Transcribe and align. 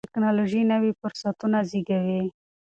ټیکنالوژي 0.07 0.61
نوي 0.71 0.91
فرصتونه 0.99 1.59
زیږوي. 1.69 2.21